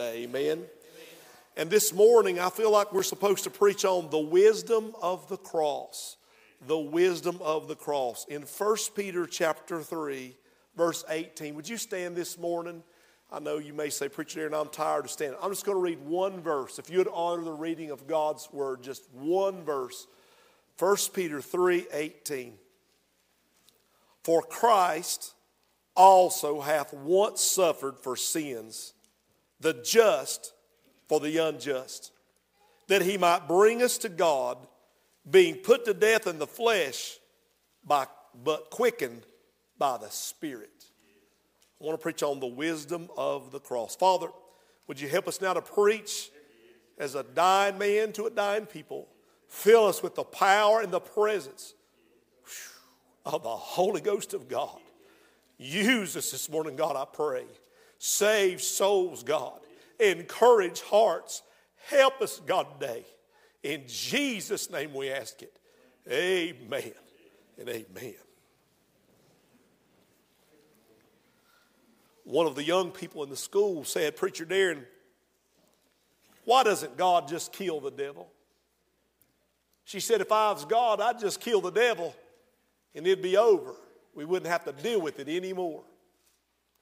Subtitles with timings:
[0.00, 0.22] today.
[0.24, 0.62] Amen.
[1.58, 5.36] And this morning, I feel like we're supposed to preach on the wisdom of the
[5.36, 6.16] cross.
[6.66, 8.24] The wisdom of the cross.
[8.26, 10.34] In 1 Peter chapter 3,
[10.74, 11.54] verse 18.
[11.54, 12.82] Would you stand this morning?
[13.30, 15.38] I know you may say, Preacher Aaron, I'm tired of standing.
[15.42, 16.78] I'm just going to read one verse.
[16.78, 20.06] If you would honor the reading of God's word, just one verse.
[20.78, 22.54] 1 Peter 3 18.
[24.24, 25.34] For Christ
[25.94, 28.94] also hath once suffered for sins,
[29.60, 30.52] the just
[31.08, 32.12] for the unjust,
[32.88, 34.58] that he might bring us to God,
[35.30, 37.18] being put to death in the flesh,
[37.84, 38.06] by,
[38.44, 39.26] but quickened
[39.78, 40.70] by the Spirit.
[41.80, 43.96] I want to preach on the wisdom of the cross.
[43.96, 44.28] Father,
[44.86, 46.30] would you help us now to preach
[46.98, 49.08] as a dying man to a dying people?
[49.48, 51.74] Fill us with the power and the presence
[53.24, 54.78] of the Holy Ghost of God.
[55.58, 57.44] Use us this morning, God, I pray.
[58.02, 59.60] Save souls, God.
[59.98, 61.42] Encourage hearts.
[61.90, 63.04] Help us, God, today.
[63.62, 65.54] In Jesus' name we ask it.
[66.10, 66.94] Amen
[67.58, 68.14] and amen.
[72.24, 74.86] One of the young people in the school said, Preacher Darren,
[76.46, 78.30] why doesn't God just kill the devil?
[79.84, 82.16] She said, If I was God, I'd just kill the devil
[82.94, 83.74] and it'd be over.
[84.14, 85.82] We wouldn't have to deal with it anymore.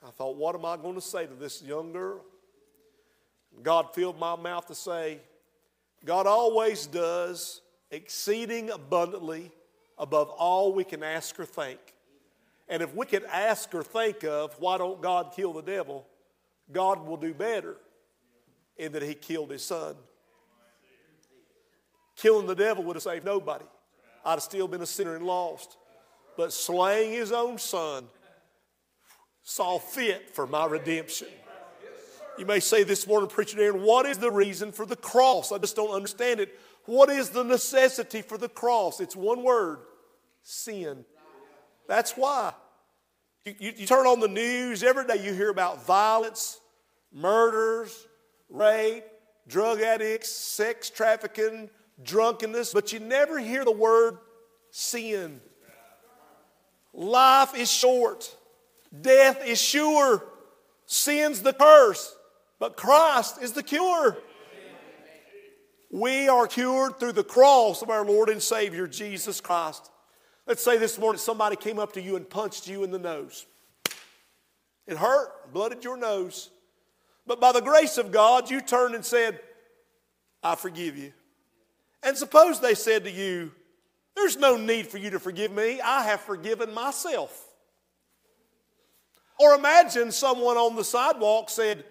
[0.07, 2.25] I thought, what am I going to say to this young girl?
[3.63, 5.19] God filled my mouth to say,
[6.05, 7.61] God always does
[7.91, 9.51] exceeding abundantly
[9.97, 11.81] above all we can ask or think.
[12.69, 16.07] And if we can ask or think of, why don't God kill the devil?
[16.71, 17.77] God will do better
[18.77, 19.97] in that he killed his son.
[22.17, 23.65] Killing the devil would have saved nobody.
[24.25, 25.79] I'd have still been a sinner and lost
[26.39, 28.07] but slaying his own son
[29.49, 31.27] saw fit for my redemption.
[32.37, 35.51] You may say this morning, Preacher Aaron, what is the reason for the cross?
[35.51, 36.57] I just don't understand it.
[36.85, 39.01] What is the necessity for the cross?
[39.01, 39.79] It's one word
[40.43, 41.07] sin.
[41.89, 42.53] That's why.
[43.47, 46.61] You, you, you, turn on the news, every day you hear about violence,
[47.11, 48.07] murders,
[48.51, 49.05] rape,
[49.49, 51.71] drug addicts, sex trafficking,
[52.03, 54.19] drunkenness, but you never hear the word
[54.71, 55.41] sin.
[56.93, 58.37] Life is short,
[59.01, 60.25] death is sure,
[60.87, 62.15] sin's the curse,
[62.59, 64.19] but Christ is the cure.
[65.91, 69.91] We are cured through the cross of our Lord and Savior, Jesus Christ.
[70.47, 73.47] Let's say this morning somebody came up to you and punched you in the nose.
[74.87, 76.51] It hurt, blooded your nose.
[77.27, 79.41] But by the grace of God, you turned and said,
[80.43, 81.13] I forgive you.
[82.03, 83.53] And suppose they said to you,
[84.15, 85.81] there's no need for you to forgive me.
[85.81, 87.48] I have forgiven myself.
[89.39, 91.85] Or imagine someone on the sidewalk said,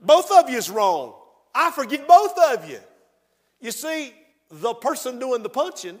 [0.00, 1.14] Both of you is wrong.
[1.54, 2.80] I forgive both of you.
[3.60, 4.12] You see,
[4.50, 5.98] the person doing the punching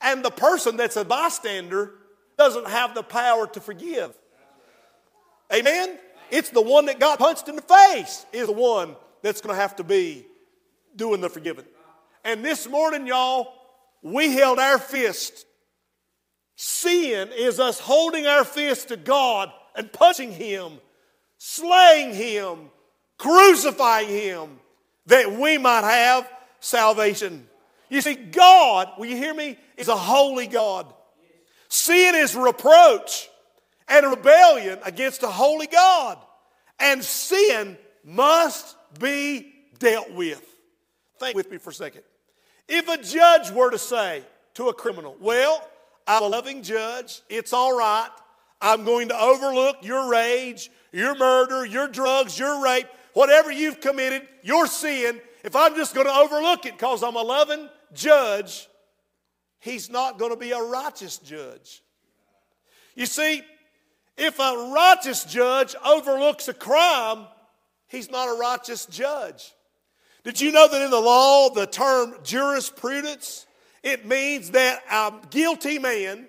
[0.00, 1.92] and the person that's a bystander
[2.36, 4.16] doesn't have the power to forgive.
[5.52, 5.98] Amen?
[6.30, 9.60] It's the one that got punched in the face is the one that's going to
[9.60, 10.26] have to be
[10.96, 11.64] doing the forgiving.
[12.24, 13.52] And this morning, y'all,
[14.02, 15.46] we held our fist.
[16.56, 20.72] Sin is us holding our fist to God and punching Him,
[21.38, 22.70] slaying Him,
[23.18, 24.60] crucifying Him,
[25.06, 26.28] that we might have
[26.60, 27.46] salvation.
[27.88, 30.92] You see, God, will you hear me, is a holy God.
[31.68, 33.28] Sin is reproach
[33.88, 36.18] and rebellion against a holy God.
[36.78, 40.42] And sin must be dealt with.
[41.18, 42.02] Think with me for a second.
[42.68, 44.22] If a judge were to say
[44.54, 45.66] to a criminal, Well,
[46.06, 48.10] I'm a loving judge, it's all right,
[48.60, 54.22] I'm going to overlook your rage, your murder, your drugs, your rape, whatever you've committed,
[54.42, 58.66] your sin, if I'm just going to overlook it because I'm a loving judge,
[59.60, 61.82] he's not going to be a righteous judge.
[62.94, 63.42] You see,
[64.16, 67.26] if a righteous judge overlooks a crime,
[67.88, 69.52] he's not a righteous judge.
[70.24, 73.46] Did you know that in the law, the term jurisprudence,
[73.82, 76.26] it means that a guilty man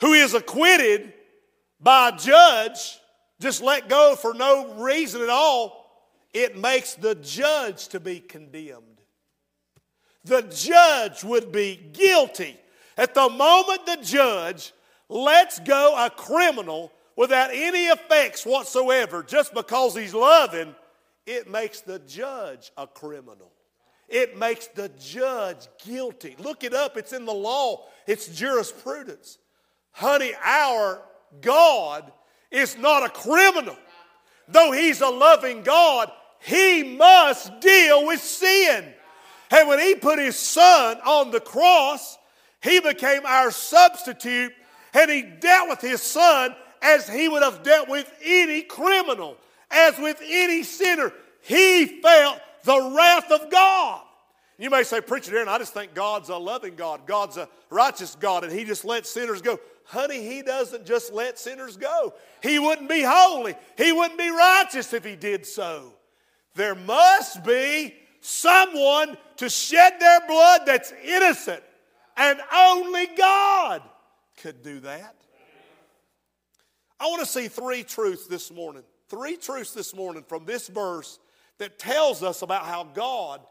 [0.00, 1.12] who is acquitted
[1.82, 2.98] by a judge,
[3.40, 5.82] just let go for no reason at all,
[6.32, 9.00] it makes the judge to be condemned.
[10.24, 12.56] The judge would be guilty.
[12.96, 14.72] At the moment the judge
[15.08, 20.74] lets go a criminal without any effects whatsoever, just because he's loving,
[21.26, 23.52] it makes the judge a criminal.
[24.08, 26.36] It makes the judge guilty.
[26.38, 29.38] Look it up, it's in the law, it's jurisprudence.
[29.90, 31.02] Honey, our
[31.40, 32.10] God
[32.50, 33.76] is not a criminal.
[34.48, 36.10] Though He's a loving God,
[36.42, 38.92] he must deal with sin.
[39.50, 42.18] And when he put his son on the cross,
[42.60, 44.52] he became our substitute
[44.92, 49.36] and he dealt with his son as he would have dealt with any criminal,
[49.70, 51.12] as with any sinner.
[51.42, 54.02] He felt the wrath of God.
[54.58, 57.06] You may say, Preacher Darren, I just think God's a loving God.
[57.06, 59.58] God's a righteous God, and He just lets sinners go.
[59.92, 62.14] Honey, He doesn't just let sinners go.
[62.42, 65.92] He wouldn't be holy, He wouldn't be righteous if He did so.
[66.54, 71.62] There must be someone to shed their blood that's innocent,
[72.16, 73.82] and only God
[74.40, 75.14] could do that.
[76.98, 78.84] I want to see three truths this morning.
[79.10, 81.18] Three truths this morning from this verse
[81.58, 83.42] that tells us about how God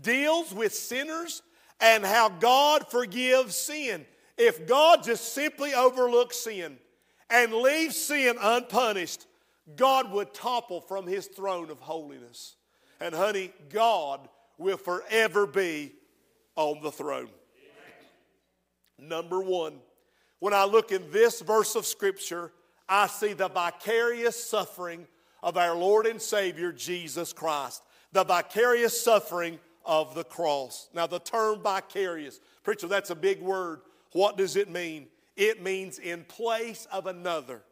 [0.00, 1.42] deals with sinners
[1.78, 4.06] and how God forgives sin.
[4.42, 6.78] If God just simply overlooks sin
[7.28, 9.26] and leaves sin unpunished,
[9.76, 12.56] God would topple from his throne of holiness.
[13.02, 14.26] And honey, God
[14.56, 15.92] will forever be
[16.56, 17.28] on the throne.
[18.98, 19.74] Number one,
[20.38, 22.50] when I look in this verse of Scripture,
[22.88, 25.06] I see the vicarious suffering
[25.42, 27.82] of our Lord and Savior Jesus Christ.
[28.12, 30.88] The vicarious suffering of the cross.
[30.94, 33.80] Now, the term vicarious, preacher, that's a big word.
[34.12, 35.06] What does it mean?
[35.36, 37.62] It means in place of another,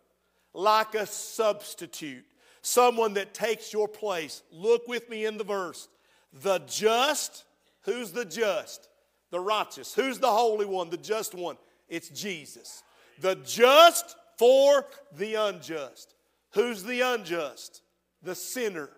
[0.54, 2.24] like a substitute,
[2.62, 4.42] someone that takes your place.
[4.52, 5.88] Look with me in the verse.
[6.32, 7.44] The just,
[7.82, 8.88] who's the just?
[9.30, 9.94] The righteous.
[9.94, 11.56] Who's the holy one, the just one?
[11.88, 12.82] It's Jesus.
[13.20, 14.86] The just for
[15.16, 16.14] the unjust.
[16.52, 17.82] Who's the unjust?
[18.22, 18.90] The sinner.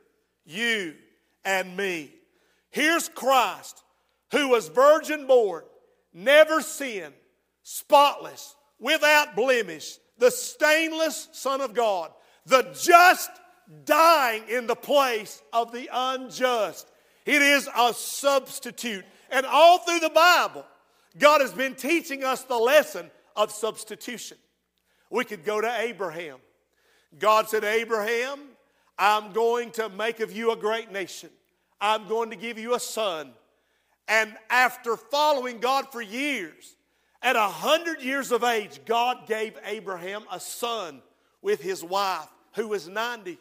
[0.44, 0.94] You
[1.44, 2.12] and me.
[2.70, 3.82] Here's Christ,
[4.30, 5.64] who was virgin born,
[6.12, 7.14] never sinned,
[7.62, 12.10] spotless, without blemish, the stainless Son of God,
[12.46, 13.30] the just
[13.84, 16.90] dying in the place of the unjust.
[17.26, 19.04] It is a substitute.
[19.30, 20.64] And all through the Bible,
[21.18, 24.36] God has been teaching us the lesson of substitution.
[25.10, 26.38] We could go to Abraham.
[27.18, 28.40] God said, Abraham,
[28.98, 31.30] I'm going to make of you a great nation.
[31.80, 33.32] I'm going to give you a son.
[34.06, 36.76] And after following God for years,
[37.22, 41.02] at a hundred years of age, God gave Abraham a son
[41.42, 43.38] with his wife who was 90.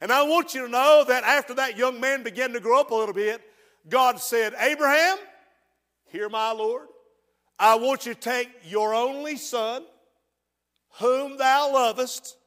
[0.00, 2.90] And I want you to know that after that young man began to grow up
[2.90, 3.42] a little bit,
[3.88, 5.18] God said, Abraham,
[6.06, 6.88] hear my Lord.
[7.58, 9.84] I want you to take your only son,
[10.98, 12.38] whom thou lovest,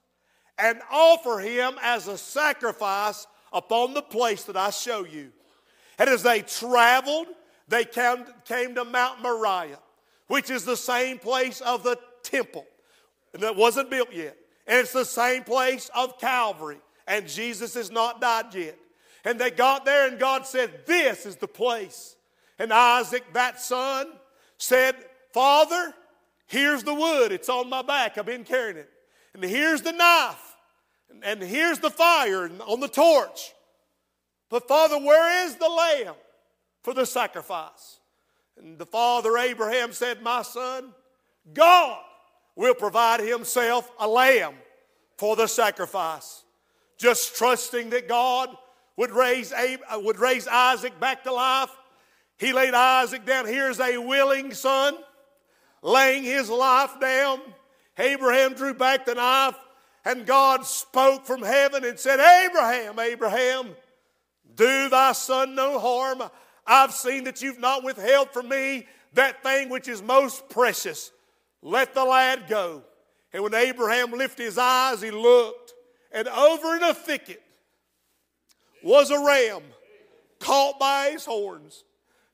[0.57, 5.31] and offer him as a sacrifice upon the place that I show you.
[5.99, 7.27] And as they traveled,
[7.67, 9.79] they came, came to Mount Moriah,
[10.27, 12.65] which is the same place of the temple
[13.33, 14.37] that wasn't built yet.
[14.67, 16.79] And it's the same place of Calvary.
[17.07, 18.77] And Jesus has not died yet.
[19.25, 22.15] And they got there, and God said, This is the place.
[22.59, 24.07] And Isaac, that son,
[24.57, 24.95] said,
[25.33, 25.93] Father,
[26.47, 27.31] here's the wood.
[27.31, 28.17] It's on my back.
[28.17, 28.89] I've been carrying it.
[29.33, 30.55] And here's the knife.
[31.23, 33.53] And here's the fire on the torch.
[34.49, 36.15] But Father, where is the lamb
[36.83, 37.99] for the sacrifice?
[38.57, 40.94] And the father Abraham said, My son,
[41.53, 42.00] God
[42.55, 44.53] will provide himself a lamb
[45.17, 46.44] for the sacrifice.
[46.97, 48.50] Just trusting that God
[48.95, 51.71] would raise, uh, would raise Isaac back to life.
[52.37, 53.45] He laid Isaac down.
[53.45, 54.95] Here's a willing son
[55.81, 57.42] laying his life down.
[57.97, 59.56] Abraham drew back the knife
[60.06, 63.69] and God spoke from heaven and said, Abraham, Abraham,
[64.56, 66.23] do thy son no harm.
[66.65, 71.11] I've seen that you've not withheld from me that thing which is most precious.
[71.61, 72.83] Let the lad go.
[73.31, 75.73] And when Abraham lifted his eyes, he looked,
[76.11, 77.41] and over in a thicket
[78.83, 79.63] was a ram
[80.39, 81.83] caught by his horns.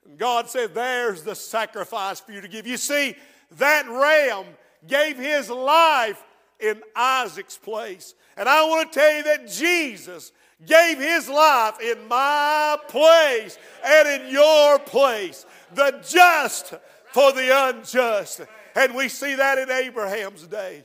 [0.05, 2.67] And God said, There's the sacrifice for you to give.
[2.67, 3.15] You see,
[3.57, 4.45] that ram
[4.87, 6.21] gave his life
[6.59, 8.15] in Isaac's place.
[8.35, 10.31] And I want to tell you that Jesus
[10.65, 15.45] gave his life in my place and in your place.
[15.73, 16.73] The just
[17.11, 18.41] for the unjust.
[18.75, 20.83] And we see that in Abraham's day.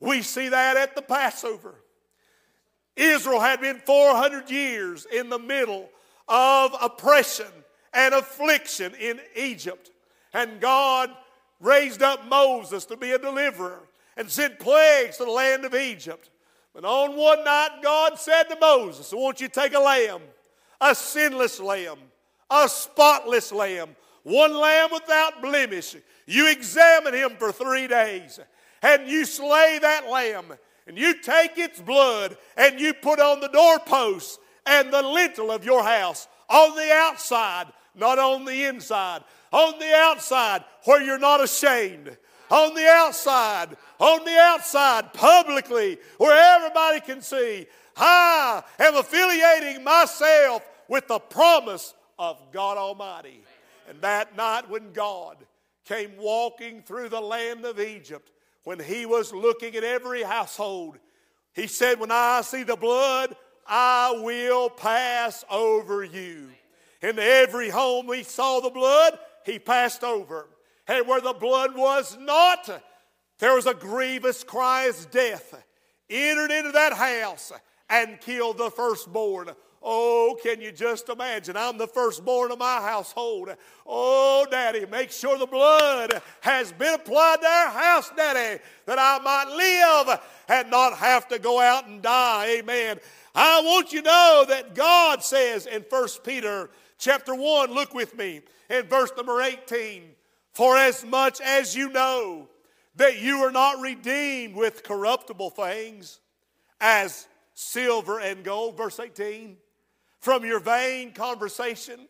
[0.00, 1.74] We see that at the Passover.
[2.94, 5.88] Israel had been 400 years in the middle
[6.28, 7.46] of oppression
[7.92, 9.90] and affliction in Egypt.
[10.32, 11.10] And God
[11.60, 16.30] raised up Moses to be a deliverer and sent plagues to the land of Egypt.
[16.76, 20.20] But on one night, God said to Moses, I want you to take a lamb,
[20.78, 21.96] a sinless lamb,
[22.50, 25.96] a spotless lamb, one lamb without blemish.
[26.26, 28.38] You examine him for three days,
[28.82, 30.52] and you slay that lamb,
[30.86, 35.64] and you take its blood, and you put on the doorposts and the lintel of
[35.64, 39.22] your house on the outside, not on the inside.
[39.50, 42.18] On the outside, where you're not ashamed.
[42.50, 47.66] On the outside, on the outside, publicly, where everybody can see.
[47.96, 53.42] I am affiliating myself with the promise of God Almighty.
[53.88, 55.38] And that night when God
[55.84, 58.30] came walking through the land of Egypt,
[58.64, 60.98] when he was looking at every household,
[61.54, 63.36] he said, When I see the blood,
[63.66, 66.48] I will pass over you.
[67.02, 70.48] In every home he saw the blood, he passed over.
[70.88, 72.82] And where the blood was not,
[73.38, 75.62] there was a grievous cry as death
[76.08, 77.52] entered into that house
[77.90, 79.50] and killed the firstborn.
[79.82, 81.56] Oh, can you just imagine?
[81.56, 83.50] I'm the firstborn of my household.
[83.86, 89.22] Oh, Daddy, make sure the blood has been applied to our house, Daddy, that I
[89.22, 92.56] might live and not have to go out and die.
[92.58, 92.98] Amen.
[93.34, 98.16] I want you to know that God says in 1 Peter chapter 1, look with
[98.16, 100.15] me in verse number 18,
[100.56, 102.48] for as much as you know
[102.94, 106.18] that you are not redeemed with corruptible things
[106.80, 109.58] as silver and gold, verse 18,
[110.18, 112.08] from your vain conversation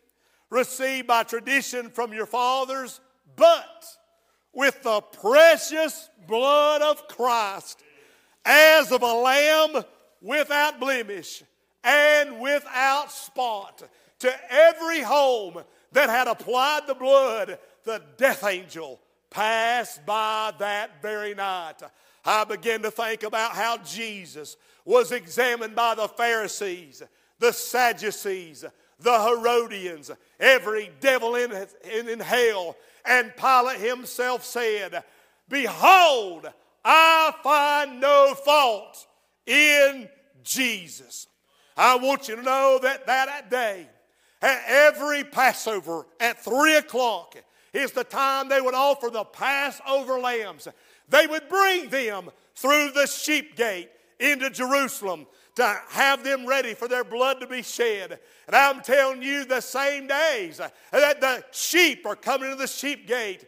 [0.49, 3.01] received by tradition from your fathers,
[3.35, 3.85] but
[4.53, 7.83] with the precious blood of Christ,
[8.45, 9.83] as of a lamb
[10.21, 11.43] without blemish
[11.83, 13.83] and without spot.
[14.19, 15.61] To every home
[15.91, 21.81] that had applied the blood, the death angel passed by that very night.
[22.23, 27.01] I began to think about how Jesus was examined by the Pharisees,
[27.39, 28.65] the Sadducees,
[28.99, 31.51] the Herodians, every devil in,
[31.89, 32.75] in, in hell.
[33.05, 35.03] And Pilate himself said,
[35.47, 36.51] Behold,
[36.83, 39.07] I find no fault
[39.45, 40.09] in
[40.43, 41.27] Jesus.
[41.77, 43.87] I want you to know that that day,
[44.41, 47.35] at every Passover at 3 o'clock,
[47.77, 50.67] is the time they would offer the Passover lambs.
[51.09, 56.87] They would bring them through the sheep gate into Jerusalem to have them ready for
[56.87, 58.19] their blood to be shed.
[58.47, 63.07] And I'm telling you, the same days that the sheep are coming to the sheep
[63.07, 63.45] gate,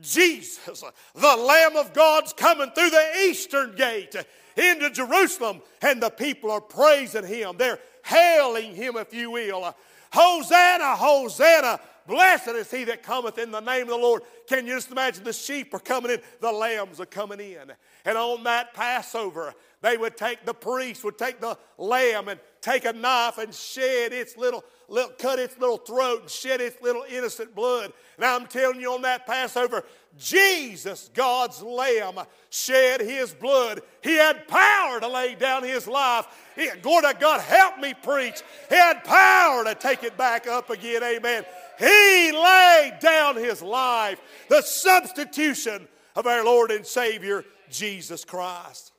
[0.00, 0.82] Jesus,
[1.14, 4.16] the Lamb of God's coming through the eastern gate
[4.56, 7.56] into Jerusalem, and the people are praising him.
[7.56, 9.74] They're hailing him, if you will.
[10.12, 11.80] Hosanna, Hosanna.
[12.06, 14.22] Blessed is he that cometh in the name of the Lord.
[14.46, 17.72] Can you just imagine the sheep are coming in, the lambs are coming in.
[18.04, 22.84] And on that Passover, they would take, the priest would take the lamb and take
[22.84, 27.04] a knife and shed its little, little cut its little throat and shed its little
[27.08, 27.92] innocent blood.
[28.16, 29.84] And I'm telling you on that Passover,
[30.18, 32.18] Jesus, God's Lamb,
[32.50, 33.80] shed his blood.
[34.02, 36.26] He had power to lay down his life.
[36.54, 38.42] He, glory to uh, God, help me preach.
[38.68, 41.02] He had power to take it back up again.
[41.02, 41.44] Amen.
[41.78, 48.92] He laid down his life, the substitution of our Lord and Savior, Jesus Christ.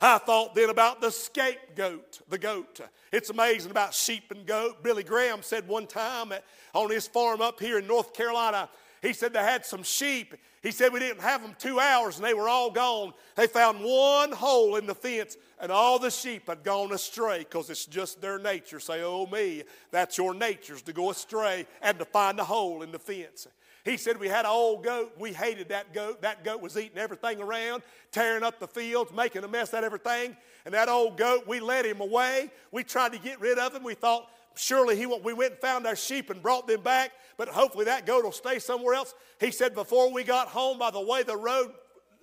[0.00, 2.80] I thought then about the scapegoat, the goat.
[3.12, 4.82] It's amazing about sheep and goat.
[4.82, 6.32] Billy Graham said one time
[6.74, 8.68] on his farm up here in North Carolina,
[9.02, 10.34] he said they had some sheep.
[10.62, 13.12] He said we didn't have them two hours and they were all gone.
[13.34, 17.68] They found one hole in the fence and all the sheep had gone astray because
[17.68, 18.78] it's just their nature.
[18.78, 22.92] Say, oh me, that's your nature's to go astray and to find a hole in
[22.92, 23.48] the fence.
[23.84, 25.12] He said we had an old goat.
[25.18, 26.22] We hated that goat.
[26.22, 27.82] That goat was eating everything around,
[28.12, 30.36] tearing up the fields, making a mess out of everything.
[30.64, 32.52] And that old goat, we led him away.
[32.70, 33.82] We tried to get rid of him.
[33.82, 35.06] We thought surely he.
[35.06, 38.32] We went and found our sheep and brought them back but hopefully that goat will
[38.32, 39.14] stay somewhere else.
[39.40, 41.72] He said before we got home, by the way the road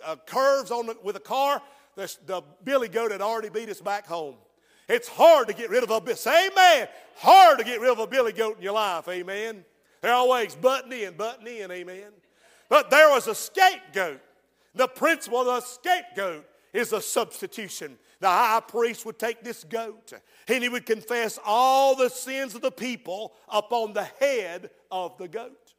[0.05, 1.62] uh, curves on the, with a car,
[1.95, 4.36] the, the billy goat had already beat us back home.
[4.88, 6.88] It's hard to get rid of a say amen.
[7.17, 9.65] Hard to get rid of a billy goat in your life, amen.
[10.01, 12.12] They're always butting in, butting in, amen.
[12.69, 14.21] But there was a scapegoat.
[14.74, 17.98] The principle of the scapegoat is a substitution.
[18.19, 20.13] The high priest would take this goat
[20.47, 25.27] and he would confess all the sins of the people upon the head of the
[25.27, 25.73] goat.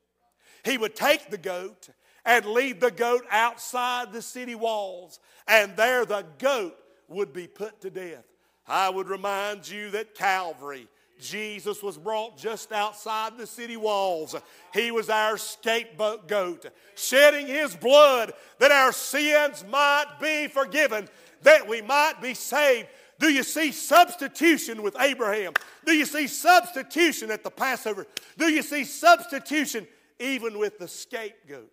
[0.64, 1.90] He would take the goat
[2.24, 6.76] and lead the goat outside the city walls, and there the goat
[7.08, 8.24] would be put to death.
[8.66, 10.86] I would remind you that Calvary,
[11.20, 14.34] Jesus was brought just outside the city walls.
[14.72, 21.08] He was our scapegoat, goat, shedding his blood that our sins might be forgiven,
[21.42, 22.88] that we might be saved.
[23.18, 25.52] Do you see substitution with Abraham?
[25.84, 28.06] Do you see substitution at the Passover?
[28.38, 29.86] Do you see substitution
[30.18, 31.70] even with the scapegoat?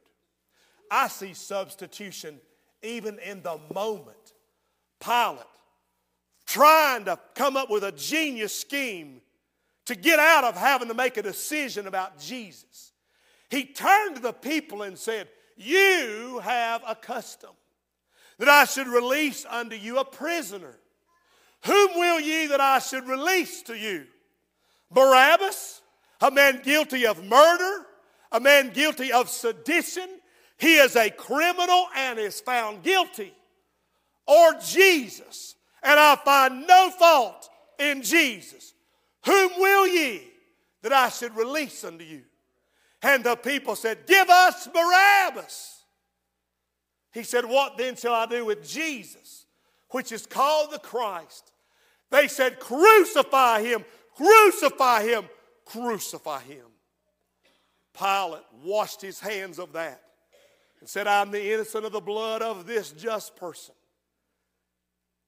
[0.92, 2.40] I see substitution
[2.84, 4.34] even in the moment
[5.00, 5.40] Pilate
[6.48, 9.22] trying to come up with a genius scheme
[9.88, 12.92] to get out of having to make a decision about Jesus.
[13.50, 17.52] He turned to the people and said, You have a custom
[18.38, 20.78] that I should release unto you a prisoner.
[21.66, 24.06] Whom will ye that I should release to you?
[24.92, 25.82] Barabbas,
[26.22, 27.86] a man guilty of murder,
[28.32, 30.08] a man guilty of sedition.
[30.58, 33.34] He is a criminal and is found guilty.
[34.28, 38.74] Or Jesus, and I find no fault in Jesus.
[39.28, 40.22] Whom will ye
[40.84, 42.22] that I should release unto you?
[43.02, 45.84] And the people said, Give us Barabbas.
[47.12, 49.46] He said, What then shall I do with Jesus,
[49.90, 51.52] which is called the Christ?
[52.10, 53.84] They said, Crucify him,
[54.16, 55.26] crucify him,
[55.66, 56.66] crucify him.
[57.94, 60.02] Pilate washed his hands of that
[60.80, 63.76] and said, I'm the innocent of the blood of this just person.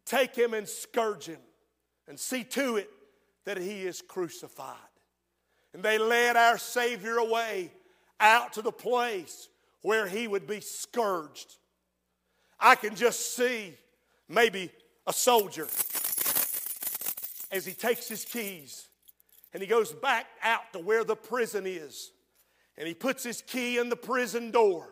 [0.05, 1.39] Take him and scourge him
[2.07, 2.89] and see to it
[3.45, 4.75] that he is crucified.
[5.73, 7.71] And they led our Savior away
[8.19, 9.49] out to the place
[9.81, 11.55] where he would be scourged.
[12.59, 13.75] I can just see
[14.27, 14.71] maybe
[15.07, 15.67] a soldier
[17.51, 18.87] as he takes his keys
[19.53, 22.11] and he goes back out to where the prison is
[22.77, 24.87] and he puts his key in the prison door.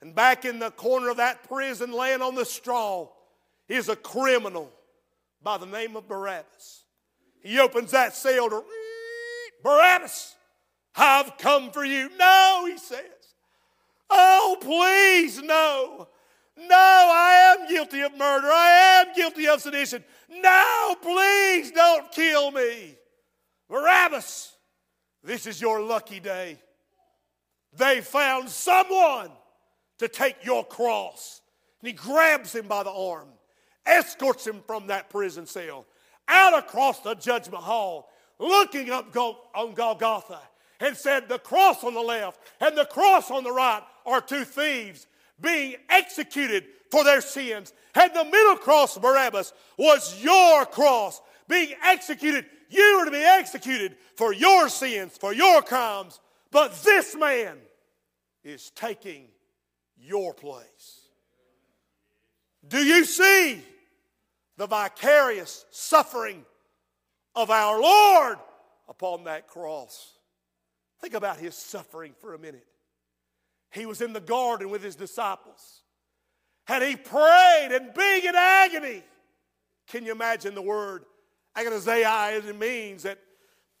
[0.00, 3.08] And back in the corner of that prison, laying on the straw,
[3.68, 4.72] is a criminal
[5.42, 6.84] by the name of Barabbas.
[7.46, 8.64] He opens that cell door.
[9.62, 10.34] Barabbas,
[10.96, 12.10] I've come for you.
[12.18, 13.00] No, he says.
[14.10, 16.08] Oh, please, no.
[16.58, 18.48] No, I am guilty of murder.
[18.48, 20.02] I am guilty of sedition.
[20.28, 22.96] No, please don't kill me.
[23.68, 24.52] Barabbas,
[25.22, 26.58] this is your lucky day.
[27.76, 29.30] They found someone
[29.98, 31.42] to take your cross.
[31.80, 33.28] And he grabs him by the arm,
[33.84, 35.86] escorts him from that prison cell,
[36.28, 39.14] out across the judgment hall, looking up
[39.54, 40.40] on Golgotha,
[40.80, 44.44] and said, The cross on the left and the cross on the right are two
[44.44, 45.06] thieves
[45.40, 47.72] being executed for their sins.
[47.94, 52.46] And the middle cross, Barabbas, was your cross being executed.
[52.68, 56.20] You were to be executed for your sins, for your crimes.
[56.50, 57.58] But this man
[58.44, 59.26] is taking
[59.98, 61.00] your place.
[62.66, 63.62] Do you see
[64.56, 66.44] the vicarious suffering
[67.34, 68.38] of our Lord
[68.88, 70.14] upon that cross?
[71.00, 72.66] Think about his suffering for a minute.
[73.70, 75.82] He was in the garden with his disciples.
[76.68, 79.02] And he prayed and being in agony.
[79.88, 81.04] Can you imagine the word
[81.56, 82.44] agonizei?
[82.44, 83.18] It means that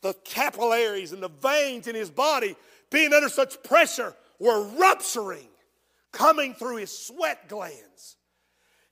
[0.02, 2.54] the capillaries and the veins in his body,
[2.90, 5.48] being under such pressure, were rupturing,
[6.12, 8.16] coming through his sweat glands.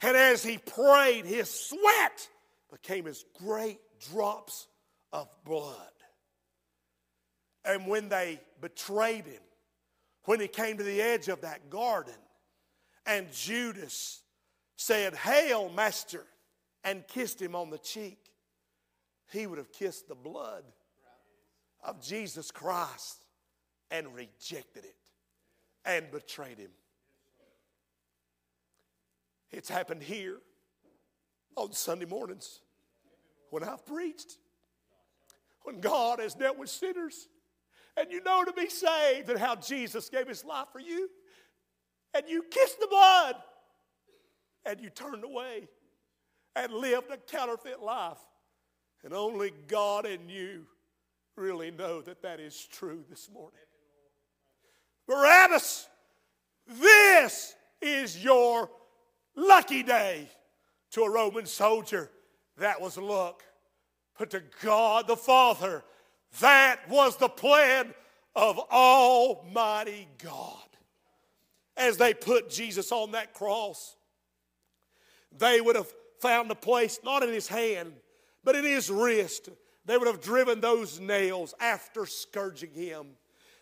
[0.02, 2.28] And as he prayed, his sweat
[2.70, 3.78] became as great
[4.10, 4.66] drops
[5.12, 5.76] of blood.
[7.64, 9.40] And when they betrayed him,
[10.24, 12.14] when he came to the edge of that garden,
[13.06, 14.22] and Judas
[14.76, 16.24] said, Hail, Master,
[16.82, 18.18] and kissed him on the cheek,
[19.32, 20.64] he would have kissed the blood
[21.82, 23.24] of Jesus Christ
[23.90, 24.96] and rejected it
[25.84, 26.70] and betrayed him.
[29.56, 30.38] It's happened here
[31.56, 32.58] on Sunday mornings
[33.50, 34.38] when I've preached,
[35.62, 37.28] when God has dealt with sinners,
[37.96, 41.08] and you know to be saved and how Jesus gave his life for you,
[42.14, 43.36] and you kissed the blood,
[44.66, 45.68] and you turned away
[46.56, 48.18] and lived a counterfeit life.
[49.04, 50.66] And only God and you
[51.36, 53.60] really know that that is true this morning.
[55.06, 55.86] Barabbas,
[56.66, 58.68] this is your
[59.36, 60.28] lucky day
[60.92, 62.10] to a Roman soldier.
[62.58, 63.42] That was luck.
[64.18, 65.82] But to God the Father,
[66.40, 67.92] that was the plan
[68.36, 70.58] of Almighty God.
[71.76, 73.96] As they put Jesus on that cross,
[75.36, 77.92] they would have found a place not in his hand,
[78.44, 79.48] but in his wrist.
[79.84, 83.06] They would have driven those nails after scourging him.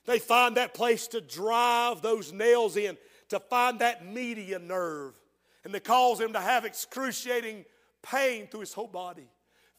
[0.04, 2.98] They find that place to drive those nails in,
[3.30, 5.18] to find that median nerve,
[5.64, 7.64] and they cause him to have excruciating
[8.02, 9.28] pain through his whole body.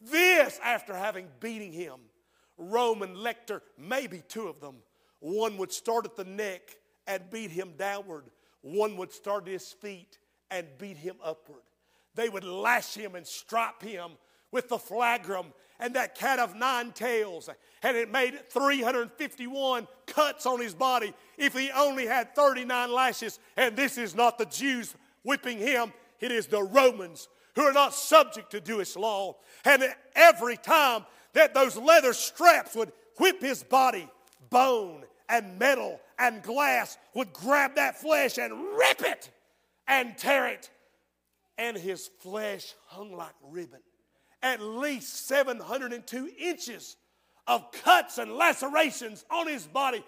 [0.00, 2.00] This after having beating him.
[2.56, 4.76] Roman lictor, maybe two of them.
[5.20, 8.24] One would start at the neck and beat him downward.
[8.60, 10.18] One would start at his feet
[10.50, 11.62] and beat him upward.
[12.14, 14.12] They would lash him and strap him
[14.52, 15.46] with the flagrum
[15.80, 17.50] and that cat of nine tails.
[17.82, 23.40] And it made 351 cuts on his body if he only had 39 lashes.
[23.56, 27.94] And this is not the Jews whipping him, it is the Romans who are not
[27.94, 29.36] subject to Jewish law.
[29.64, 29.84] And
[30.14, 34.08] every time that those leather straps would whip his body,
[34.50, 39.30] bone and metal and glass would grab that flesh and rip it
[39.86, 40.70] and tear it.
[41.58, 43.80] And his flesh hung like ribbon.
[44.42, 46.96] At least 702 inches
[47.46, 50.04] of cuts and lacerations on his body.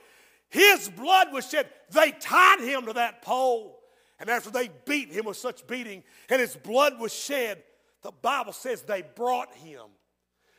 [0.49, 1.69] His blood was shed.
[1.91, 3.79] They tied him to that pole.
[4.19, 7.63] And after they beat him with such beating and his blood was shed,
[8.03, 9.83] the Bible says they brought him.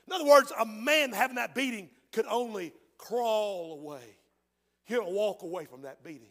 [0.06, 4.18] In other words, a man having that beating could only crawl away.
[4.86, 6.30] He don't walk away from that beating.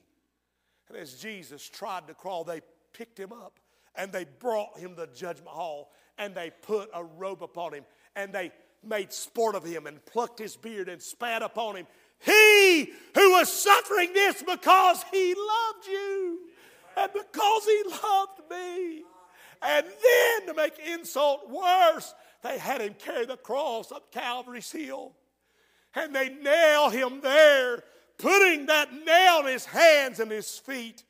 [0.89, 2.61] And as Jesus tried to crawl, they
[2.93, 3.59] picked him up
[3.95, 7.85] and they brought him to the judgment hall and they put a robe upon him
[8.15, 8.53] and they
[8.85, 11.87] made sport of him and plucked his beard and spat upon him.
[12.21, 16.41] He who was suffering this because he loved you
[16.97, 19.03] and because he loved me.
[19.63, 25.13] And then to make insult worse, they had him carry the cross up Calvary's hill.
[25.95, 27.83] And they nail him there,
[28.19, 31.05] putting that nail in his hands and his feet.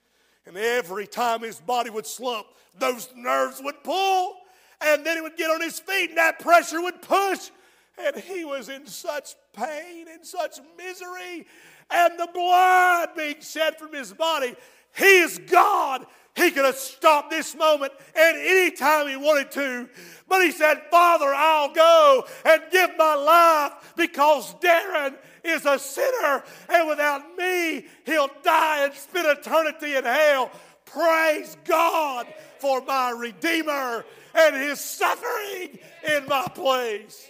[0.47, 2.47] And every time his body would slump,
[2.79, 4.37] those nerves would pull,
[4.81, 7.51] and then he would get on his feet, and that pressure would push.
[7.99, 11.47] And he was in such pain and such misery,
[11.91, 14.55] and the blood being shed from his body.
[14.97, 16.07] He is God.
[16.35, 19.89] He could have stopped this moment at any time he wanted to.
[20.29, 26.45] But he said, Father, I'll go and give my life because Darren is a sinner
[26.69, 30.51] and without me, he'll die and spend eternity in hell.
[30.85, 32.27] Praise God
[32.59, 34.05] for my Redeemer
[34.35, 37.29] and his suffering in my place.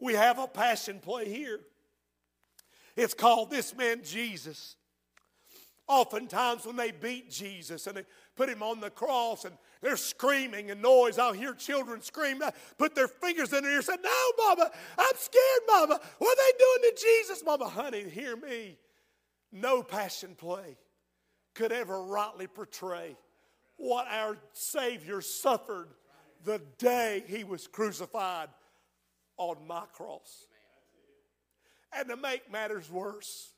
[0.00, 1.60] We have a passion play here.
[2.98, 4.74] It's called This Man Jesus.
[5.86, 10.72] Oftentimes, when they beat Jesus and they put him on the cross and they're screaming
[10.72, 12.42] and noise, I'll hear children scream,
[12.76, 16.00] put their fingers in their ear, say, No, Mama, I'm scared, Mama.
[16.18, 17.68] What are they doing to Jesus, Mama?
[17.68, 18.76] Honey, hear me.
[19.52, 20.76] No passion play
[21.54, 23.16] could ever rightly portray
[23.76, 25.88] what our Savior suffered
[26.44, 28.48] the day he was crucified
[29.36, 30.48] on my cross.
[31.92, 33.52] And to make matters worse,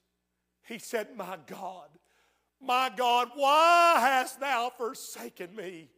[0.67, 1.89] he said, My God,
[2.61, 5.91] my God, why hast thou forsaken me?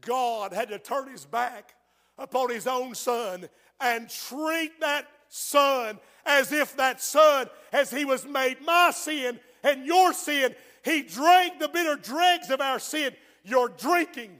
[0.00, 1.74] God had to turn his back
[2.18, 3.48] upon his own son
[3.80, 9.86] and treat that son as if that son, as he was made my sin and
[9.86, 10.54] your sin,
[10.84, 14.36] he drank the bitter dregs of our sin, your drinking,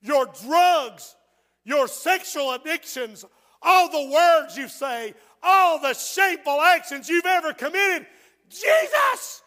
[0.00, 1.16] your drugs,
[1.64, 3.24] your sexual addictions,
[3.64, 8.06] all the words you say, all the shameful actions you've ever committed.
[8.48, 9.42] Jesus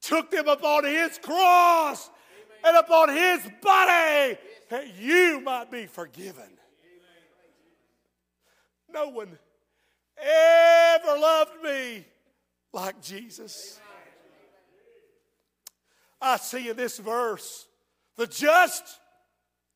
[0.00, 2.10] took them upon his cross
[2.64, 4.38] and upon his body
[4.70, 6.48] that you might be forgiven.
[8.92, 9.38] No one
[10.18, 12.04] ever loved me
[12.72, 13.80] like Jesus.
[16.20, 17.66] I see in this verse
[18.16, 18.84] the just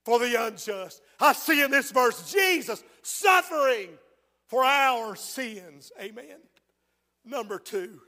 [0.04, 1.02] for the unjust.
[1.18, 3.90] I see in this verse Jesus suffering
[4.47, 5.92] for our sins.
[6.01, 6.38] Amen.
[7.25, 8.01] Number two,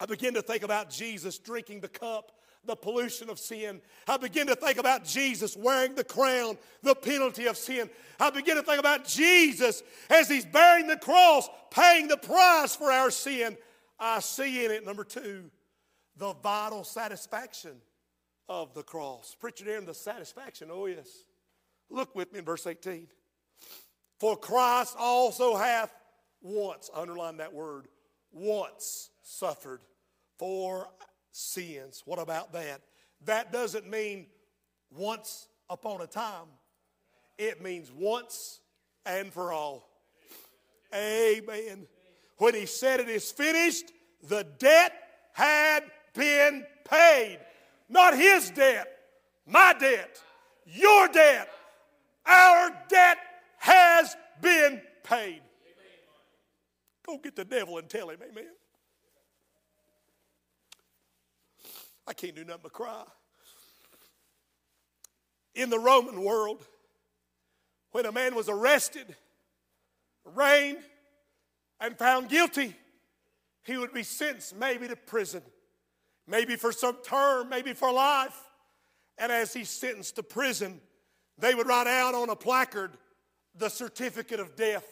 [0.00, 2.32] I begin to think about Jesus drinking the cup,
[2.64, 3.80] the pollution of sin.
[4.08, 7.88] I begin to think about Jesus wearing the crown, the penalty of sin.
[8.18, 12.90] I begin to think about Jesus as he's bearing the cross, paying the price for
[12.90, 13.56] our sin.
[13.98, 15.50] I see in it, number two,
[16.16, 17.76] the vital satisfaction
[18.48, 19.36] of the cross.
[19.38, 21.24] Preacher Darren, the satisfaction, oh yes.
[21.88, 23.08] Look with me in verse 18.
[24.20, 25.90] For Christ also hath
[26.42, 27.88] once, underline that word,
[28.32, 29.80] once suffered
[30.38, 30.88] for
[31.32, 32.02] sins.
[32.04, 32.82] What about that?
[33.24, 34.26] That doesn't mean
[34.94, 36.48] once upon a time,
[37.38, 38.60] it means once
[39.06, 39.88] and for all.
[40.94, 41.86] Amen.
[42.36, 43.90] When he said it is finished,
[44.28, 44.92] the debt
[45.32, 47.38] had been paid.
[47.88, 48.86] Not his debt,
[49.46, 50.20] my debt,
[50.66, 51.48] your debt,
[52.26, 53.18] our debt
[53.60, 55.40] has been paid.
[57.06, 58.48] Go get the devil and tell him, amen.
[62.06, 63.04] I can't do nothing but cry.
[65.54, 66.66] In the Roman world,
[67.92, 69.14] when a man was arrested,
[70.26, 70.78] arraigned,
[71.80, 72.74] and found guilty,
[73.62, 75.42] he would be sentenced maybe to prison,
[76.26, 78.48] maybe for some term, maybe for life.
[79.18, 80.80] And as he's sentenced to prison,
[81.36, 82.92] they would write out on a placard
[83.54, 84.86] the certificate of death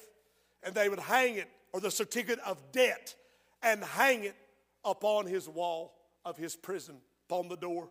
[0.63, 3.15] and they would hang it, or the certificate of debt,
[3.63, 4.37] and hang it
[4.85, 5.95] upon his wall
[6.25, 6.97] of his prison,
[7.29, 7.89] upon the door.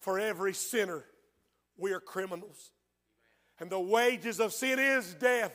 [0.00, 1.04] For every sinner,
[1.76, 2.70] we are criminals.
[3.60, 5.52] And the wages of sin is death.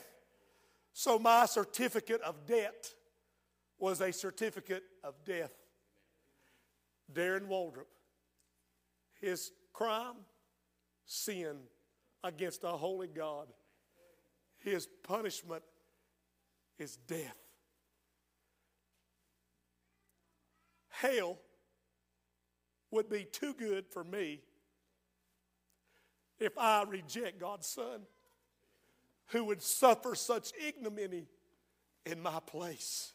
[0.92, 2.94] So my certificate of debt
[3.80, 5.54] was a certificate of death.
[7.12, 7.86] Darren Waldrop,
[9.22, 10.16] his crime,
[11.06, 11.58] sin
[12.24, 13.48] against a holy God.
[14.64, 15.64] His punishment
[16.80, 17.36] is death.
[20.90, 21.38] Hell
[22.92, 24.40] would be too good for me
[26.40, 28.02] if I reject God's Son,
[29.28, 31.28] who would suffer such ignominy
[32.06, 33.14] in my place.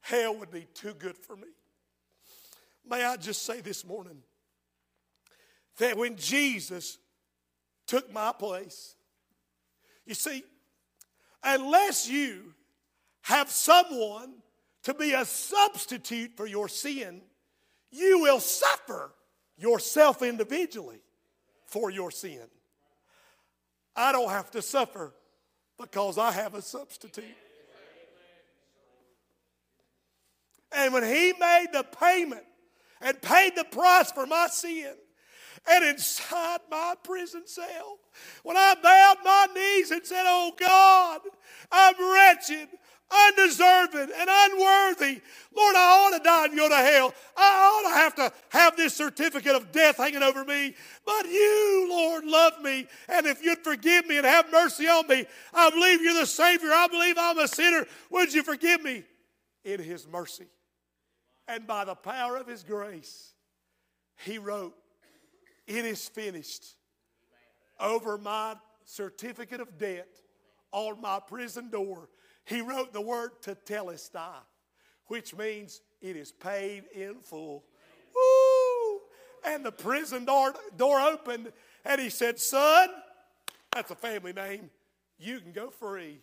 [0.00, 1.48] Hell would be too good for me.
[2.88, 4.18] May I just say this morning
[5.78, 6.98] that when Jesus
[7.86, 8.94] took my place,
[10.06, 10.44] you see,
[11.42, 12.54] unless you
[13.22, 14.34] have someone
[14.82, 17.22] to be a substitute for your sin,
[17.90, 19.12] you will suffer
[19.56, 21.00] yourself individually
[21.66, 22.42] for your sin.
[23.96, 25.14] I don't have to suffer
[25.78, 27.24] because I have a substitute.
[30.72, 32.44] And when he made the payment
[33.00, 34.94] and paid the price for my sin,
[35.68, 37.98] and inside my prison cell,
[38.42, 41.20] when I bowed my knees and said, Oh God,
[41.72, 42.68] I'm wretched,
[43.10, 45.20] undeserving and unworthy.
[45.56, 47.14] Lord, I ought to die and go to hell.
[47.36, 50.74] I ought to have to have this certificate of death hanging over me.
[51.06, 52.86] But you, Lord, love me.
[53.08, 56.70] And if you'd forgive me and have mercy on me, I believe you're the Savior.
[56.72, 57.86] I believe I'm a sinner.
[58.10, 59.04] Would you forgive me?
[59.64, 60.46] In His mercy
[61.48, 63.32] and by the power of His grace,
[64.16, 64.74] He wrote,
[65.66, 66.76] It is finished
[67.80, 70.08] over my certificate of debt
[70.72, 72.08] on my prison door
[72.44, 74.36] he wrote the word tetelestai,
[75.06, 77.64] which means it is paid in full.
[78.14, 79.00] Woo!
[79.46, 81.52] And the prison door, door opened,
[81.84, 82.88] and he said, Son,
[83.72, 84.70] that's a family name,
[85.18, 86.20] you can go free.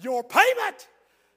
[0.00, 0.88] Your payment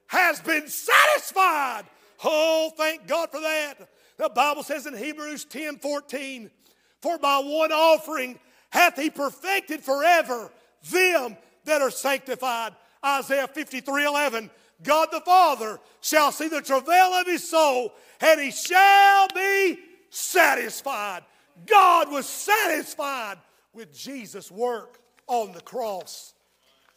[0.08, 1.84] has been satisfied.
[2.24, 3.74] Oh, thank God for that.
[4.18, 6.50] The Bible says in Hebrews 10 14,
[7.00, 8.38] For by one offering
[8.70, 10.50] hath he perfected forever
[10.90, 12.74] them that are sanctified.
[13.04, 14.50] Isaiah 53 11.
[14.82, 21.22] God the Father shall see the travail of his soul, and he shall be satisfied.
[21.66, 23.38] God was satisfied
[23.74, 26.34] with Jesus' work on the cross.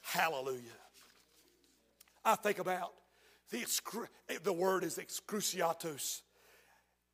[0.02, 0.62] Hallelujah.
[2.24, 2.94] I think about
[3.52, 3.66] the,
[4.44, 6.22] the word is excruciatus.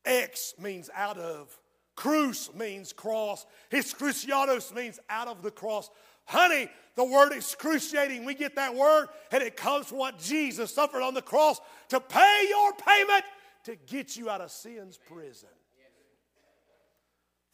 [0.06, 1.59] Ex means out of.
[2.00, 3.46] Cruce means cross.
[3.72, 5.90] Excruciatus means out of the cross.
[6.24, 11.02] Honey, the word excruciating, we get that word, and it comes from what Jesus suffered
[11.02, 11.60] on the cross
[11.90, 13.26] to pay your payment
[13.66, 15.50] to get you out of sin's prison.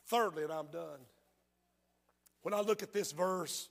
[0.06, 1.00] Thirdly, and I'm done.
[2.44, 3.70] When I look at this verse,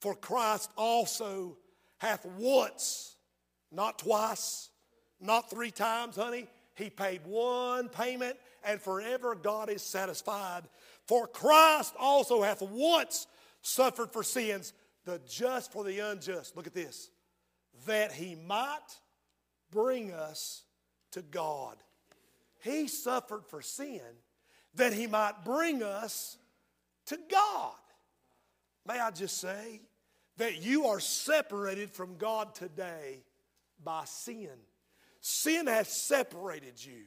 [0.00, 1.58] for Christ also
[1.98, 3.14] hath once,
[3.70, 4.70] not twice,
[5.20, 8.36] not three times, honey, he paid one payment,
[8.68, 10.62] and forever God is satisfied.
[11.06, 13.26] For Christ also hath once
[13.62, 14.72] suffered for sins,
[15.04, 16.56] the just for the unjust.
[16.56, 17.10] Look at this.
[17.86, 18.78] That he might
[19.70, 20.62] bring us
[21.12, 21.76] to God.
[22.62, 24.00] He suffered for sin
[24.74, 26.36] that he might bring us
[27.06, 27.74] to God.
[28.86, 29.80] May I just say
[30.36, 33.24] that you are separated from God today
[33.82, 34.50] by sin.
[35.20, 37.04] Sin has separated you.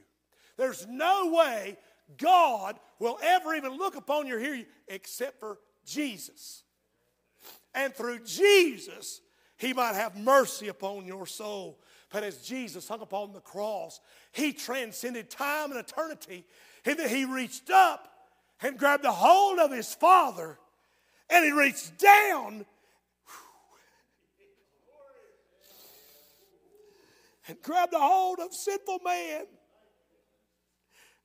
[0.56, 1.76] There's no way
[2.18, 6.64] God will ever even look upon you you except for Jesus.
[7.74, 9.20] And through Jesus,
[9.56, 11.78] he might have mercy upon your soul.
[12.10, 14.00] But as Jesus hung upon the cross,
[14.32, 16.44] he transcended time and eternity.
[16.84, 18.12] And that he reached up
[18.62, 20.58] and grabbed the hold of his Father,
[21.28, 22.64] and he reached down
[27.48, 29.46] and grabbed a hold of sinful man,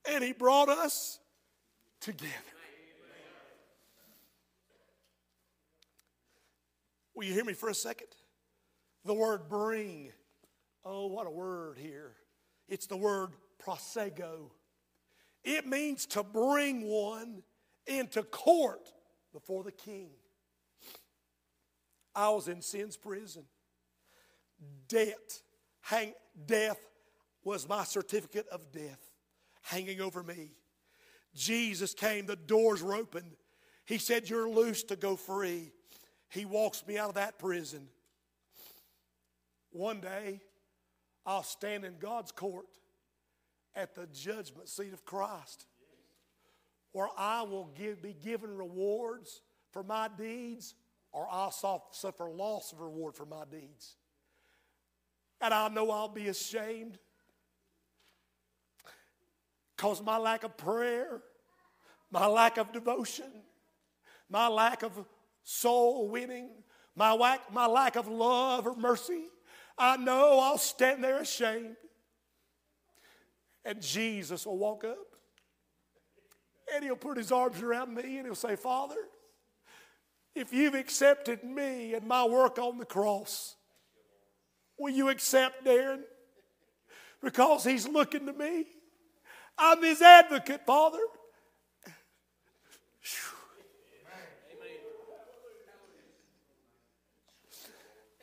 [0.08, 1.20] and he brought us
[2.00, 2.34] together.
[7.14, 8.08] Will you hear me for a second?
[9.04, 10.12] The word bring.
[10.86, 12.14] Oh, what a word here.
[12.70, 13.32] It's the word
[13.66, 14.52] prosego.
[15.44, 17.42] It means to bring one
[17.88, 18.88] into court
[19.34, 20.10] before the king.
[22.14, 23.46] I was in sin's prison.
[24.88, 25.42] Debt,
[25.82, 26.14] hang,
[26.46, 26.80] death
[27.44, 29.07] was my certificate of death
[29.68, 30.52] hanging over me.
[31.36, 33.36] Jesus came, the doors were opened.
[33.86, 35.72] He said, You're loose to go free.
[36.30, 37.88] He walks me out of that prison.
[39.72, 40.42] One day,
[41.26, 42.66] I'll stand in God's court
[43.76, 45.66] at the judgment seat of Christ.
[46.94, 50.74] or I will give, be given rewards for my deeds,
[51.12, 51.52] or I'll
[51.92, 53.98] suffer loss of reward for my deeds.
[55.42, 56.98] And I know I'll be ashamed
[59.78, 61.22] because my lack of prayer,
[62.10, 63.32] my lack of devotion,
[64.28, 64.92] my lack of
[65.44, 66.50] soul winning,
[66.96, 69.26] my lack, my lack of love or mercy,
[69.78, 71.76] I know I'll stand there ashamed.
[73.64, 74.98] And Jesus will walk up
[76.74, 78.96] and he'll put his arms around me and he'll say, Father,
[80.34, 83.56] if you've accepted me and my work on the cross,
[84.80, 86.02] will you accept Darren?
[87.22, 88.66] Because he's looking to me.
[89.58, 91.00] I'm his advocate, Father.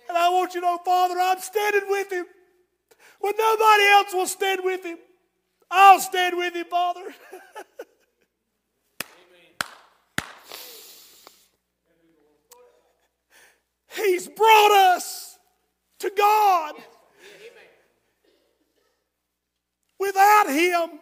[0.09, 2.27] And I want you to know, Father, I'm standing with him.
[3.21, 4.99] When nobody else will stand with him,
[5.71, 7.01] I'll stand with him, Father.
[13.97, 15.39] He's brought us
[16.01, 16.75] to God.
[19.99, 20.99] Without Him,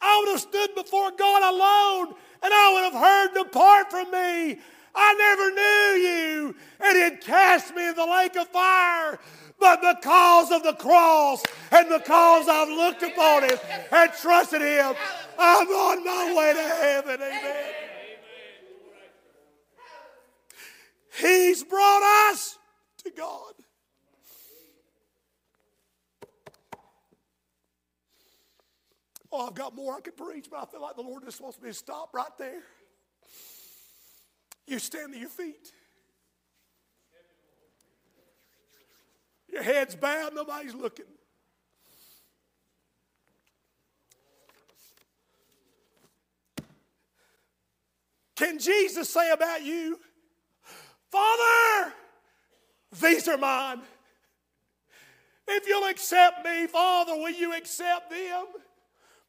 [0.00, 4.58] I would have stood before God alone and I would have heard, Depart from me.
[4.94, 6.56] I never knew you.
[6.80, 9.18] And He'd cast me in the lake of fire.
[9.58, 13.58] But because of the cross and because I've looked upon Him
[13.90, 14.94] and trusted Him,
[15.38, 17.22] I'm on my way to heaven.
[17.22, 17.64] Amen.
[21.18, 22.58] He's brought us
[23.04, 23.54] to God.
[29.32, 31.60] Oh, I've got more I could preach, but I feel like the Lord just wants
[31.60, 32.62] me to stop right there.
[34.66, 35.72] You stand to your feet.
[39.48, 41.06] Your head's bowed, nobody's looking.
[48.36, 49.98] Can Jesus say about you,
[51.10, 51.92] Father,
[53.00, 53.80] these are mine.
[55.48, 58.44] If you'll accept me, Father, will you accept them?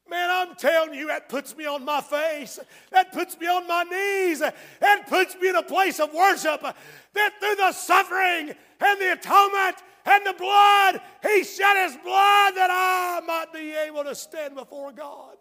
[0.09, 2.59] Man, I'm telling you, that puts me on my face.
[2.91, 4.39] That puts me on my knees.
[4.39, 6.61] That puts me in a place of worship.
[6.61, 12.69] That through the suffering and the atonement and the blood, He shed His blood that
[12.71, 15.35] I might be able to stand before God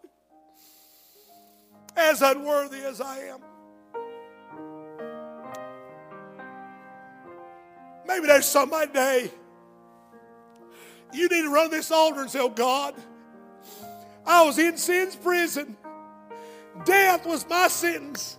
[1.96, 3.40] as unworthy as I am.
[8.06, 9.30] Maybe there's somebody today.
[11.12, 12.94] You need to run this altar and say, Oh God,
[14.26, 15.76] I was in sin's prison.
[16.84, 18.38] Death was my sentence.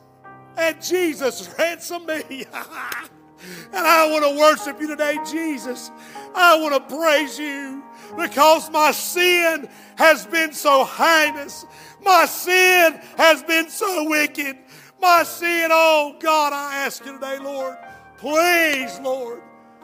[0.58, 2.46] And Jesus ransomed me.
[2.54, 5.92] and I want to worship you today, Jesus.
[6.36, 7.84] I want to praise you
[8.18, 11.66] because my sin has been so heinous.
[12.04, 14.58] My sin has been so wicked.
[15.00, 17.78] My sin, oh God, I ask you today, Lord,
[18.18, 19.42] please, Lord,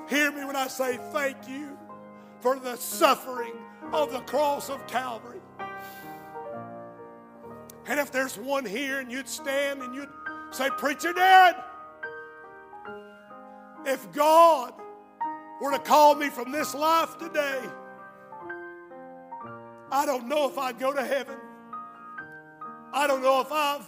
[0.09, 1.77] Hear me when I say thank you
[2.41, 3.53] for the suffering
[3.91, 5.39] of the cross of Calvary.
[7.85, 10.09] And if there's one here and you'd stand and you'd
[10.51, 11.61] say, Preacher Darren,
[13.85, 14.73] if God
[15.61, 17.59] were to call me from this life today,
[19.91, 21.37] I don't know if I'd go to heaven.
[22.93, 23.85] I don't know if I've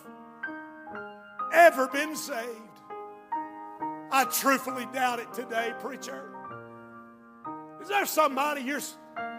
[1.53, 2.39] ever been saved.
[4.11, 6.31] I truthfully doubt it today, preacher.
[7.81, 8.81] Is there somebody you're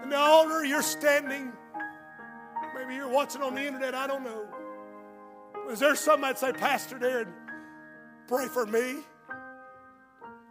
[0.02, 1.52] in the altar, you're standing?
[2.74, 4.45] Maybe you're watching on the internet, I don't know.
[5.70, 7.32] Is there somebody that say, Pastor Darren,
[8.28, 8.96] pray for me?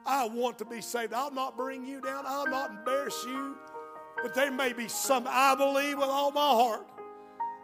[0.05, 1.13] I want to be saved.
[1.13, 3.57] I'll not bring you down, I'll not embarrass you.
[4.21, 6.87] But there may be some, I believe with all my heart,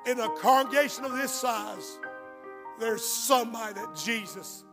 [0.06, 2.00] in a congregation of this size,
[2.80, 4.64] there's somebody that Jesus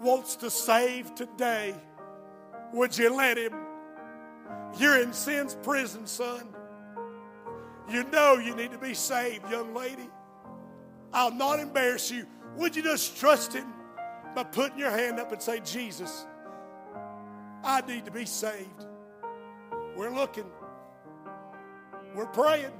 [0.00, 1.74] wants to save today,
[2.72, 3.54] would you let him?
[4.78, 6.46] You're in sin's prison, son.
[7.88, 10.08] You know you need to be saved, young lady.
[11.12, 12.26] I'll not embarrass you.
[12.56, 13.66] Would you just trust him
[14.34, 16.26] by putting your hand up and say, Jesus,
[17.62, 18.86] I need to be saved?
[19.96, 20.46] We're looking.
[22.14, 22.72] We're praying.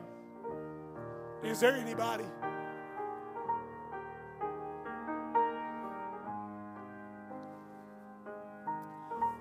[1.45, 2.25] Is there anybody?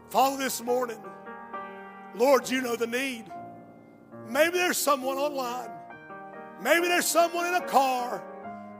[0.09, 0.99] Father, this morning,
[2.15, 3.25] Lord, you know the need.
[4.29, 5.69] Maybe there's someone online.
[6.61, 8.23] Maybe there's someone in a car,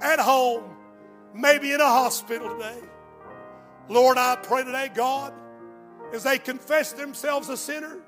[0.02, 0.75] at home,
[1.36, 2.80] maybe in a hospital today.
[3.90, 5.34] Lord, I pray today, God,
[6.14, 8.00] as they confess themselves a sinner,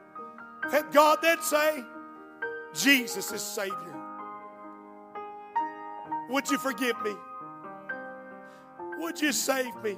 [0.72, 1.84] that God, they'd say,
[2.74, 3.96] Jesus is Savior.
[6.30, 7.14] Would you forgive me?
[9.00, 9.98] Would you save me?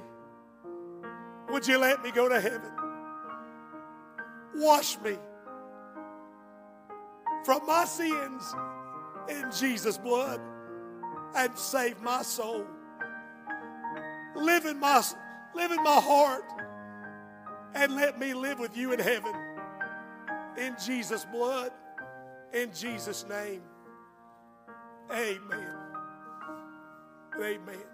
[1.50, 2.70] Would you let me go to heaven?
[4.56, 5.16] Wash me
[7.44, 8.54] from my sins
[9.28, 10.40] in Jesus' blood
[11.34, 12.66] and save my soul.
[14.36, 15.02] Live in my,
[15.54, 16.44] live in my heart
[17.74, 19.34] and let me live with you in heaven.
[20.56, 21.70] In Jesus' blood,
[22.52, 23.62] in Jesus' name.
[25.10, 25.76] Amen.
[27.36, 27.89] Amen.